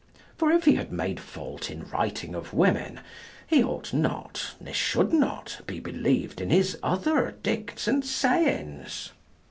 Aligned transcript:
For 0.35 0.51
if 0.51 0.63
he 0.65 0.73
had 0.73 0.91
made 0.91 1.19
fault 1.19 1.69
in 1.69 1.87
writing 1.91 2.33
of 2.33 2.55
women, 2.55 3.01
he 3.45 3.63
ought 3.63 3.93
not, 3.93 4.55
ne 4.59 4.73
should 4.73 5.13
not, 5.13 5.61
be 5.67 5.79
believed 5.79 6.41
in 6.41 6.49
his 6.49 6.75
other 6.81 7.35
dictes 7.43 7.87
and 7.87 8.03
sayings. 8.03 9.11